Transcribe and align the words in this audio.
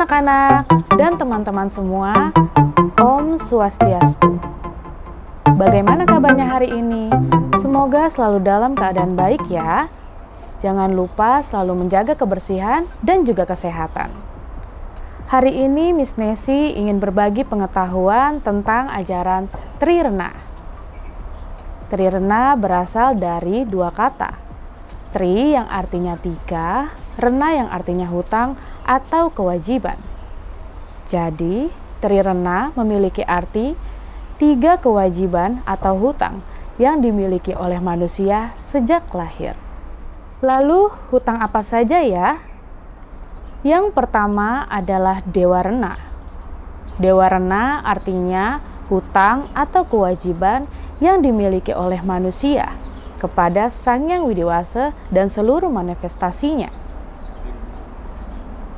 anak-anak 0.00 0.64
dan 0.96 1.20
teman-teman 1.20 1.68
semua, 1.68 2.32
Om 2.96 3.36
Swastiastu. 3.36 4.40
Bagaimana 5.60 6.08
kabarnya 6.08 6.48
hari 6.48 6.72
ini? 6.72 7.12
Semoga 7.60 8.08
selalu 8.08 8.40
dalam 8.40 8.72
keadaan 8.72 9.12
baik 9.12 9.44
ya. 9.52 9.92
Jangan 10.56 10.96
lupa 10.96 11.44
selalu 11.44 11.84
menjaga 11.84 12.16
kebersihan 12.16 12.88
dan 13.04 13.28
juga 13.28 13.44
kesehatan. 13.44 14.08
Hari 15.28 15.68
ini 15.68 15.92
Miss 15.92 16.16
Nesi 16.16 16.72
ingin 16.80 16.96
berbagi 16.96 17.44
pengetahuan 17.44 18.40
tentang 18.40 18.88
ajaran 18.88 19.52
Trirena. 19.76 20.32
Trirena 21.92 22.56
berasal 22.56 23.20
dari 23.20 23.68
dua 23.68 23.92
kata. 23.92 24.32
Tri 25.12 25.52
yang 25.52 25.68
artinya 25.68 26.16
tiga, 26.16 26.88
rena 27.20 27.52
yang 27.52 27.68
artinya 27.68 28.08
hutang 28.08 28.56
atau 28.84 29.32
kewajiban. 29.32 29.96
Jadi, 31.10 31.68
trirena 31.98 32.72
memiliki 32.78 33.26
arti 33.26 33.74
tiga 34.40 34.80
kewajiban 34.80 35.60
atau 35.68 35.98
hutang 36.00 36.40
yang 36.80 37.04
dimiliki 37.04 37.52
oleh 37.52 37.76
manusia 37.76 38.56
sejak 38.56 39.04
lahir. 39.12 39.52
Lalu, 40.40 40.88
hutang 41.12 41.44
apa 41.44 41.60
saja 41.60 42.00
ya? 42.00 42.40
Yang 43.60 43.92
pertama 43.92 44.64
adalah 44.72 45.20
Dewa 45.28 45.60
Rena. 45.60 46.00
Dewa 46.96 47.28
Rena 47.28 47.84
artinya 47.84 48.64
hutang 48.88 49.52
atau 49.52 49.84
kewajiban 49.84 50.64
yang 51.04 51.20
dimiliki 51.20 51.76
oleh 51.76 52.00
manusia 52.00 52.72
kepada 53.20 53.68
Sang 53.68 54.08
Yang 54.08 54.32
Widiwasa 54.32 54.84
dan 55.12 55.28
seluruh 55.28 55.68
manifestasinya. 55.68 56.79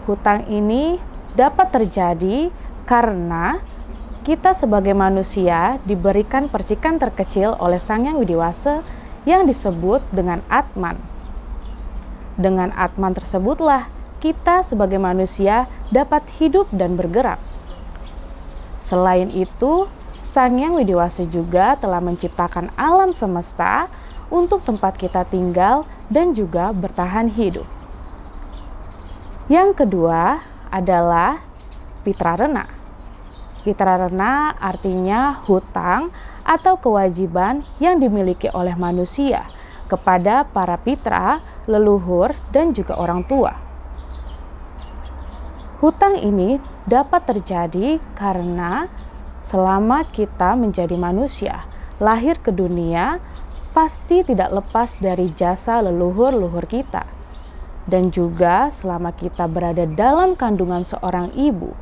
Hutang 0.03 0.51
ini 0.51 0.99
dapat 1.39 1.71
terjadi 1.71 2.51
karena 2.91 3.63
kita 4.27 4.55
sebagai 4.55 4.95
manusia 4.95 5.79
diberikan 5.87 6.51
percikan 6.51 6.99
terkecil 6.99 7.55
oleh 7.59 7.79
Sang 7.79 8.07
Yang 8.07 8.27
Widiwasa 8.27 8.75
yang 9.27 9.47
disebut 9.47 10.03
dengan 10.11 10.43
Atman. 10.51 10.99
Dengan 12.35 12.75
Atman 12.75 13.15
tersebutlah 13.15 13.87
kita 14.23 14.63
sebagai 14.63 14.99
manusia 14.99 15.67
dapat 15.91 16.27
hidup 16.39 16.71
dan 16.71 16.95
bergerak. 16.95 17.43
Selain 18.83 19.31
itu, 19.31 19.87
Sang 20.23 20.59
Yang 20.59 20.83
Widiwasa 20.83 21.23
juga 21.31 21.79
telah 21.79 22.03
menciptakan 22.03 22.75
alam 22.75 23.15
semesta 23.15 23.87
untuk 24.31 24.63
tempat 24.67 24.99
kita 24.99 25.27
tinggal 25.27 25.87
dan 26.11 26.35
juga 26.35 26.71
bertahan 26.71 27.31
hidup. 27.31 27.82
Yang 29.51 29.83
kedua 29.83 30.39
adalah 30.71 31.43
Pitrarena. 32.07 32.63
Pitrarena 33.67 34.55
artinya 34.55 35.35
hutang 35.51 36.15
atau 36.47 36.79
kewajiban 36.79 37.67
yang 37.83 37.99
dimiliki 37.99 38.47
oleh 38.55 38.79
manusia 38.79 39.51
kepada 39.91 40.47
para 40.47 40.79
pitra, 40.79 41.43
leluhur, 41.67 42.39
dan 42.55 42.71
juga 42.71 42.95
orang 42.95 43.27
tua. 43.27 43.59
Hutang 45.83 46.23
ini 46.23 46.63
dapat 46.87 47.27
terjadi 47.27 47.99
karena 48.15 48.87
selama 49.43 50.07
kita 50.07 50.55
menjadi 50.55 50.95
manusia, 50.95 51.67
lahir 51.99 52.39
ke 52.39 52.55
dunia, 52.55 53.19
pasti 53.75 54.23
tidak 54.23 54.55
lepas 54.55 55.03
dari 55.03 55.35
jasa 55.35 55.83
leluhur-leluhur 55.83 56.67
kita 56.71 57.22
dan 57.87 58.15
juga 58.15 58.71
selama 58.71 59.11
kita 59.11 59.51
berada 59.51 59.87
dalam 59.87 60.39
kandungan 60.39 60.87
seorang 60.87 61.35
ibu 61.35 61.75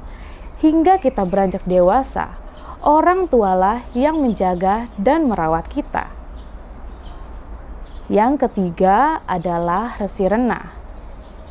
hingga 0.60 1.00
kita 1.00 1.24
beranjak 1.24 1.64
dewasa, 1.64 2.36
orang 2.84 3.28
tualah 3.28 3.84
yang 3.96 4.20
menjaga 4.20 4.88
dan 5.00 5.28
merawat 5.28 5.68
kita. 5.68 6.12
Yang 8.10 8.48
ketiga 8.48 9.22
adalah 9.24 9.96
resi 9.96 10.26
rena. 10.26 10.74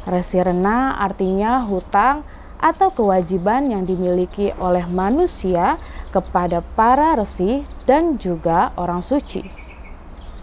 Resi 0.06 0.44
rena 0.44 1.00
artinya 1.00 1.64
hutang 1.64 2.28
atau 2.60 2.92
kewajiban 2.92 3.72
yang 3.72 3.88
dimiliki 3.88 4.52
oleh 4.60 4.84
manusia 4.92 5.80
kepada 6.12 6.60
para 6.76 7.16
resi 7.16 7.64
dan 7.88 8.20
juga 8.20 8.76
orang 8.76 9.00
suci. 9.00 9.48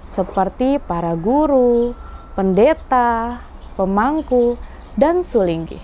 Seperti 0.09 0.81
para 0.81 1.13
guru, 1.13 1.93
pendeta, 2.33 3.45
pemangku, 3.77 4.57
dan 4.97 5.21
sulinggi. 5.21 5.79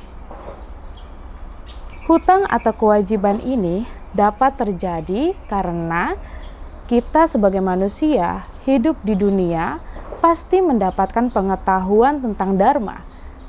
Hutang 2.09 2.49
atau 2.51 2.73
kewajiban 2.75 3.39
ini 3.45 3.87
dapat 4.11 4.59
terjadi 4.59 5.37
karena 5.47 6.19
kita 6.91 7.31
sebagai 7.31 7.63
manusia 7.63 8.45
hidup 8.67 8.99
di 9.07 9.17
dunia 9.17 9.79
pasti 10.19 10.61
mendapatkan 10.61 11.31
pengetahuan 11.31 12.21
tentang 12.21 12.59
Dharma 12.59 13.01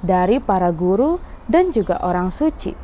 dari 0.03 0.37
para 0.37 0.69
guru 0.69 1.17
dan 1.47 1.73
juga 1.73 1.99
orang 2.03 2.29
suci. 2.29 2.75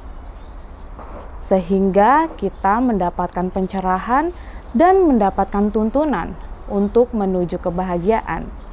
Sehingga 1.39 2.27
kita 2.35 2.83
mendapatkan 2.83 3.47
pencerahan 3.47 4.35
dan 4.75 5.07
mendapatkan 5.07 5.71
tuntunan 5.71 6.35
untuk 6.69 7.15
menuju 7.15 7.57
kebahagiaan. 7.57 8.68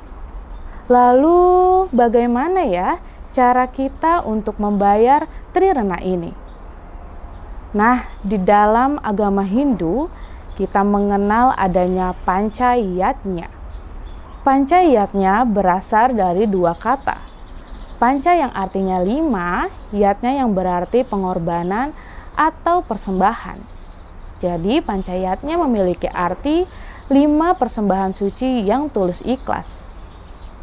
Lalu 0.86 1.90
bagaimana 1.90 2.62
ya 2.62 3.02
cara 3.34 3.66
kita 3.66 4.22
untuk 4.22 4.62
membayar 4.62 5.26
trirena 5.50 5.98
ini? 5.98 6.30
Nah, 7.74 8.06
di 8.22 8.38
dalam 8.38 9.02
agama 9.02 9.42
Hindu 9.42 10.06
kita 10.54 10.86
mengenal 10.86 11.52
adanya 11.58 12.14
pancayatnya. 12.22 13.50
Pancayatnya 14.46 15.42
berasal 15.42 16.14
dari 16.14 16.46
dua 16.46 16.78
kata. 16.78 17.18
Panca 17.96 18.36
yang 18.36 18.52
artinya 18.54 19.02
lima, 19.02 19.66
yatnya 19.90 20.38
yang 20.38 20.54
berarti 20.54 21.02
pengorbanan 21.02 21.90
atau 22.38 22.84
persembahan. 22.84 23.58
Jadi 24.38 24.84
pancayatnya 24.84 25.56
memiliki 25.58 26.06
arti 26.06 26.68
lima 27.08 27.56
persembahan 27.56 28.12
suci 28.12 28.62
yang 28.62 28.92
tulus 28.92 29.24
ikhlas. 29.24 29.85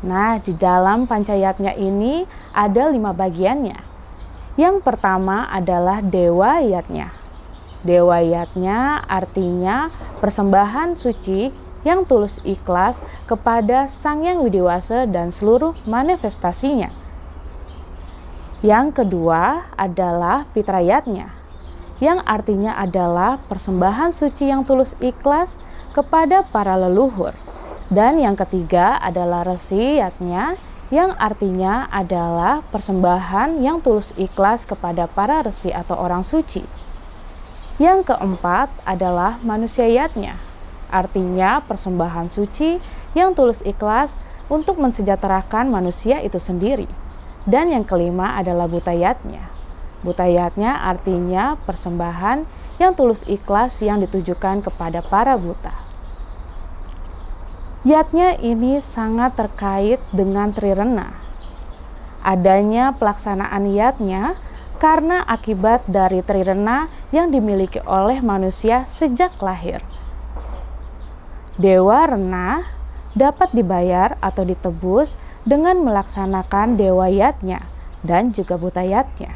Nah, 0.03 0.35
di 0.43 0.51
dalam 0.51 1.07
pancayatnya 1.07 1.79
ini 1.79 2.27
ada 2.51 2.91
lima 2.91 3.15
bagiannya. 3.15 3.79
Yang 4.59 4.83
pertama 4.83 5.47
adalah 5.47 6.03
dewa 6.03 6.59
yatnya. 6.59 7.15
Dewa 7.87 8.19
yatnya 8.19 8.99
artinya 9.07 9.87
persembahan 10.19 10.99
suci 10.99 11.49
yang 11.87 12.07
tulus 12.07 12.39
ikhlas 12.43 12.99
kepada 13.27 13.87
Sang 13.91 14.23
Yang 14.23 14.47
Widiwasa 14.47 15.07
dan 15.07 15.31
seluruh 15.31 15.75
manifestasinya. 15.87 16.91
Yang 18.63 19.03
kedua 19.03 19.67
adalah 19.75 20.47
pitrayatnya, 20.55 21.35
yang 21.99 22.23
artinya 22.23 22.79
adalah 22.79 23.43
persembahan 23.51 24.15
suci 24.15 24.47
yang 24.47 24.63
tulus 24.63 24.95
ikhlas 25.03 25.59
kepada 25.91 26.47
para 26.47 26.79
leluhur. 26.79 27.35
Dan 27.93 28.17
yang 28.17 28.33
ketiga 28.33 28.97
adalah 28.97 29.45
resiyatnya 29.45 30.57
yang 30.89 31.13
artinya 31.21 31.85
adalah 31.93 32.65
persembahan 32.73 33.61
yang 33.61 33.85
tulus 33.85 34.09
ikhlas 34.17 34.65
kepada 34.65 35.05
para 35.05 35.45
resi 35.45 35.69
atau 35.69 36.01
orang 36.01 36.25
suci. 36.25 36.65
Yang 37.77 38.09
keempat 38.09 38.73
adalah 38.89 39.37
manusiayatnya, 39.45 40.33
artinya 40.89 41.61
persembahan 41.69 42.33
suci 42.33 42.81
yang 43.13 43.37
tulus 43.37 43.61
ikhlas 43.61 44.17
untuk 44.49 44.81
mensejahterakan 44.81 45.69
manusia 45.69 46.17
itu 46.25 46.41
sendiri. 46.41 46.89
Dan 47.45 47.69
yang 47.69 47.85
kelima 47.85 48.41
adalah 48.41 48.65
butayatnya. 48.65 49.53
Butayatnya 50.01 50.81
artinya 50.81 51.61
persembahan 51.61 52.49
yang 52.81 52.97
tulus 52.97 53.21
ikhlas 53.29 53.85
yang 53.85 54.01
ditujukan 54.01 54.65
kepada 54.65 55.05
para 55.05 55.37
buta. 55.37 55.92
Yatnya 57.83 58.39
ini 58.39 58.79
sangat 58.79 59.35
terkait 59.35 59.99
dengan 60.15 60.55
trirena. 60.55 61.19
Adanya 62.23 62.95
pelaksanaan 62.95 63.67
yatnya 63.67 64.39
karena 64.79 65.19
akibat 65.27 65.83
dari 65.91 66.23
trirena 66.23 66.87
yang 67.11 67.27
dimiliki 67.27 67.83
oleh 67.83 68.23
manusia 68.23 68.87
sejak 68.87 69.35
lahir. 69.43 69.83
Dewa 71.59 72.07
Rena 72.07 72.71
dapat 73.19 73.51
dibayar 73.51 74.15
atau 74.23 74.47
ditebus 74.47 75.19
dengan 75.43 75.83
melaksanakan 75.83 76.79
dewa 76.79 77.11
yatnya 77.11 77.67
dan 77.99 78.31
juga 78.31 78.55
butayatnya. 78.55 79.35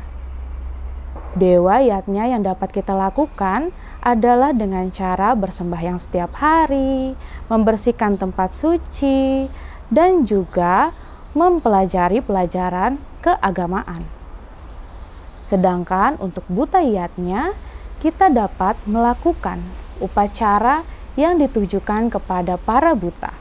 Dewa 1.35 1.83
yatnya 1.83 2.31
yang 2.31 2.47
dapat 2.47 2.71
kita 2.71 2.95
lakukan 2.95 3.75
adalah 4.01 4.53
dengan 4.53 4.88
cara 4.94 5.33
bersembahyang 5.33 5.99
setiap 5.99 6.38
hari, 6.38 7.17
membersihkan 7.49 8.15
tempat 8.15 8.53
suci, 8.53 9.49
dan 9.89 10.23
juga 10.27 10.91
mempelajari 11.38 12.19
pelajaran 12.21 12.99
keagamaan. 13.21 14.05
Sedangkan 15.47 16.19
untuk 16.19 16.44
buta 16.51 16.83
yatnya, 16.83 17.55
kita 18.03 18.27
dapat 18.29 18.77
melakukan 18.83 19.63
upacara 19.97 20.85
yang 21.17 21.41
ditujukan 21.41 22.13
kepada 22.13 22.61
para 22.61 22.93
buta. 22.93 23.33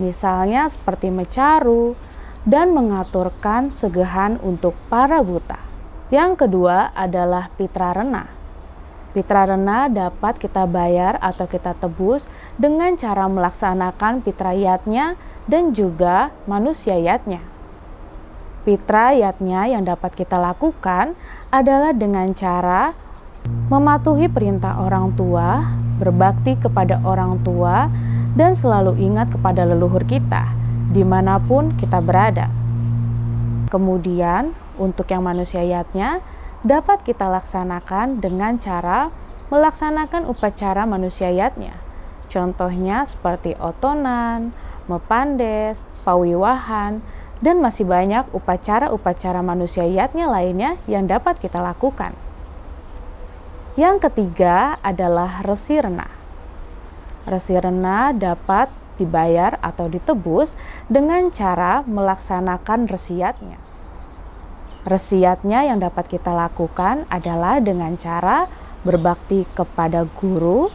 Misalnya 0.00 0.66
seperti 0.66 1.12
mecaru 1.12 1.94
dan 2.42 2.74
mengaturkan 2.74 3.70
segehan 3.70 4.40
untuk 4.42 4.74
para 4.90 5.22
buta. 5.22 5.60
Yang 6.10 6.44
kedua 6.44 6.90
adalah 6.92 7.48
pitra 7.54 7.94
rena. 7.94 8.41
Pitra 9.12 9.44
rena 9.44 9.92
dapat 9.92 10.40
kita 10.40 10.64
bayar 10.64 11.20
atau 11.20 11.44
kita 11.44 11.76
tebus 11.76 12.24
dengan 12.56 12.96
cara 12.96 13.28
melaksanakan 13.28 14.24
pitra 14.24 14.56
yatnya 14.56 15.20
dan 15.44 15.76
juga 15.76 16.32
manusia 16.48 16.96
yatnya. 16.96 17.44
Pitra 18.64 19.12
yatnya 19.12 19.68
yang 19.68 19.84
dapat 19.84 20.16
kita 20.16 20.40
lakukan 20.40 21.12
adalah 21.52 21.92
dengan 21.92 22.32
cara 22.32 22.96
mematuhi 23.68 24.32
perintah 24.32 24.80
orang 24.80 25.12
tua, 25.12 25.66
berbakti 26.00 26.56
kepada 26.56 27.02
orang 27.04 27.36
tua, 27.44 27.92
dan 28.32 28.56
selalu 28.56 28.96
ingat 28.96 29.28
kepada 29.28 29.68
leluhur 29.68 30.08
kita, 30.08 30.48
di 30.88 31.04
mana 31.04 31.36
pun 31.36 31.76
kita 31.76 32.00
berada. 32.00 32.48
Kemudian, 33.68 34.56
untuk 34.80 35.10
yang 35.12 35.26
manusia 35.26 35.60
yatnya, 35.60 36.24
dapat 36.62 37.02
kita 37.02 37.26
laksanakan 37.26 38.22
dengan 38.22 38.58
cara 38.62 39.10
melaksanakan 39.50 40.30
upacara 40.30 40.86
manusia 40.86 41.28
yatnya. 41.28 41.74
Contohnya 42.30 43.04
seperti 43.04 43.58
otonan, 43.60 44.54
mepandes, 44.88 45.84
pawiwahan, 46.06 47.04
dan 47.42 47.58
masih 47.58 47.84
banyak 47.84 48.24
upacara-upacara 48.30 49.42
manusia 49.42 49.82
yatnya 49.84 50.30
lainnya 50.30 50.78
yang 50.86 51.10
dapat 51.10 51.42
kita 51.42 51.58
lakukan. 51.58 52.14
Yang 53.74 54.08
ketiga 54.08 54.78
adalah 54.80 55.42
resi 55.42 55.82
rena. 55.82 56.06
Resi 57.26 57.58
rena 57.58 58.14
dapat 58.14 58.70
dibayar 59.00 59.58
atau 59.58 59.90
ditebus 59.90 60.54
dengan 60.86 61.32
cara 61.34 61.82
melaksanakan 61.82 62.86
resiatnya. 62.86 63.71
Resiatnya 64.82 65.62
yang 65.62 65.78
dapat 65.78 66.10
kita 66.10 66.34
lakukan 66.34 67.06
adalah 67.06 67.62
dengan 67.62 67.94
cara 67.94 68.50
berbakti 68.82 69.46
kepada 69.54 70.02
guru, 70.18 70.74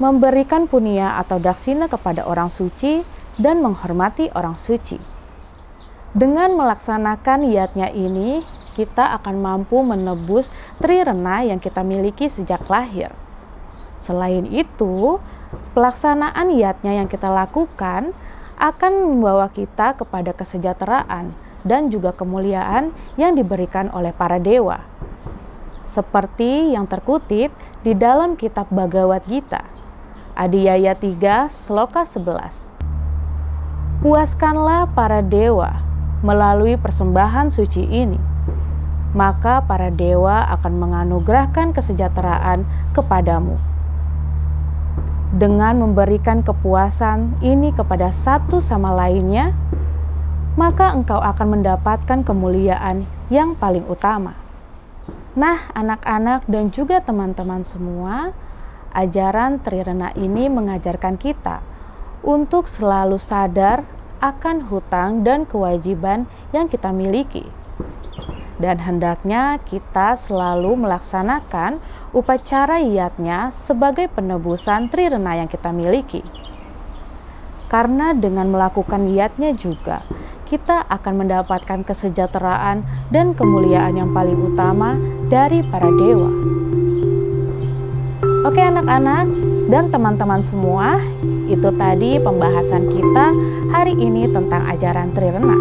memberikan 0.00 0.64
punia 0.64 1.20
atau 1.20 1.36
daksina 1.36 1.84
kepada 1.84 2.24
orang 2.24 2.48
suci, 2.48 3.04
dan 3.36 3.60
menghormati 3.60 4.32
orang 4.32 4.56
suci. 4.56 4.96
Dengan 6.16 6.56
melaksanakan 6.56 7.44
yatnya 7.52 7.92
ini, 7.92 8.40
kita 8.72 9.12
akan 9.20 9.36
mampu 9.36 9.84
menebus 9.84 10.48
trirena 10.80 11.44
yang 11.44 11.60
kita 11.60 11.84
miliki 11.84 12.32
sejak 12.32 12.64
lahir. 12.72 13.12
Selain 14.00 14.48
itu, 14.48 15.20
pelaksanaan 15.76 16.56
yatnya 16.56 16.96
yang 16.96 17.08
kita 17.08 17.28
lakukan 17.28 18.16
akan 18.56 18.92
membawa 18.96 19.52
kita 19.52 19.92
kepada 19.92 20.32
kesejahteraan 20.32 21.36
dan 21.66 21.90
juga 21.90 22.14
kemuliaan 22.14 22.94
yang 23.18 23.34
diberikan 23.34 23.90
oleh 23.90 24.14
para 24.14 24.38
dewa. 24.38 24.86
Seperti 25.82 26.70
yang 26.72 26.86
terkutip 26.86 27.50
di 27.82 27.92
dalam 27.94 28.38
kitab 28.38 28.70
Bhagavad 28.70 29.26
Gita, 29.26 29.66
Adiyaya 30.38 30.94
3, 30.94 31.50
Sloka 31.50 32.06
11. 32.06 32.74
Puaskanlah 34.02 34.86
para 34.94 35.22
dewa 35.22 35.82
melalui 36.22 36.78
persembahan 36.78 37.50
suci 37.50 37.82
ini, 37.82 38.18
maka 39.16 39.64
para 39.64 39.88
dewa 39.88 40.44
akan 40.58 40.76
menganugerahkan 40.76 41.72
kesejahteraan 41.72 42.68
kepadamu. 42.92 43.56
Dengan 45.36 45.80
memberikan 45.80 46.40
kepuasan 46.44 47.40
ini 47.40 47.72
kepada 47.72 48.12
satu 48.12 48.60
sama 48.60 48.92
lainnya, 48.92 49.56
maka 50.56 50.96
engkau 50.96 51.20
akan 51.20 51.60
mendapatkan 51.60 52.24
kemuliaan 52.24 53.04
yang 53.28 53.52
paling 53.54 53.84
utama. 53.86 54.34
Nah, 55.36 55.68
anak-anak 55.76 56.48
dan 56.48 56.72
juga 56.72 57.04
teman-teman 57.04 57.60
semua, 57.60 58.32
ajaran 58.96 59.60
Trirena 59.60 60.16
ini 60.16 60.48
mengajarkan 60.48 61.20
kita 61.20 61.60
untuk 62.24 62.66
selalu 62.66 63.20
sadar 63.20 63.84
akan 64.24 64.72
hutang 64.72 65.20
dan 65.20 65.44
kewajiban 65.44 66.24
yang 66.56 66.72
kita 66.72 66.88
miliki. 66.88 67.44
Dan 68.56 68.80
hendaknya 68.80 69.60
kita 69.60 70.16
selalu 70.16 70.88
melaksanakan 70.88 71.76
upacara 72.16 72.80
iatnya 72.80 73.52
sebagai 73.52 74.08
penebusan 74.08 74.88
trirena 74.88 75.36
yang 75.36 75.44
kita 75.44 75.68
miliki. 75.76 76.24
Karena 77.68 78.16
dengan 78.16 78.48
melakukan 78.48 79.04
iatnya 79.04 79.52
juga, 79.52 80.00
kita 80.46 80.86
akan 80.86 81.26
mendapatkan 81.26 81.82
kesejahteraan 81.82 82.86
dan 83.10 83.34
kemuliaan 83.34 83.98
yang 83.98 84.14
paling 84.14 84.38
utama 84.38 84.94
dari 85.26 85.66
para 85.66 85.90
dewa. 85.90 86.30
Oke 88.46 88.62
anak-anak 88.62 89.26
dan 89.66 89.90
teman-teman 89.90 90.38
semua, 90.38 91.02
itu 91.50 91.66
tadi 91.74 92.22
pembahasan 92.22 92.86
kita 92.86 93.34
hari 93.74 93.98
ini 93.98 94.30
tentang 94.30 94.70
ajaran 94.70 95.10
Trirena. 95.10 95.58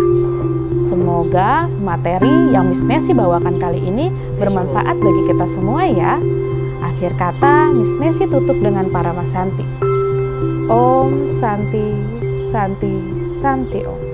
Semoga 0.86 1.66
materi 1.82 2.54
yang 2.54 2.70
Miss 2.70 2.86
Nesi 2.86 3.10
bawakan 3.18 3.58
kali 3.58 3.82
ini 3.82 4.14
bermanfaat 4.38 5.02
bagi 5.02 5.22
kita 5.34 5.50
semua 5.50 5.90
ya. 5.90 6.22
Akhir 6.86 7.18
kata, 7.18 7.74
Miss 7.74 7.90
Nesi 7.98 8.30
tutup 8.30 8.62
dengan 8.62 8.94
para 8.94 9.10
Santi. 9.26 9.66
Om 10.70 11.26
Santi, 11.26 11.90
Santi, 12.54 12.94
Santi 13.42 13.82
Om. 13.82 14.05